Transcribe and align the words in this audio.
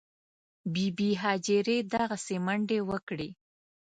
بي 0.73 0.85
بي 0.97 1.09
هاجرې 1.23 1.77
دغسې 1.93 2.35
منډې 2.45 2.79
وکړې. 2.89 3.29